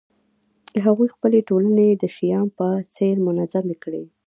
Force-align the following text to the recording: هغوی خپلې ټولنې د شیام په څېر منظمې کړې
هغوی 0.85 1.07
خپلې 1.15 1.39
ټولنې 1.49 1.87
د 1.91 2.03
شیام 2.15 2.47
په 2.59 2.67
څېر 2.95 3.15
منظمې 3.27 3.75
کړې 3.83 4.03